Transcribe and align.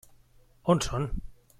On 0.73 0.81
són? 0.87 1.07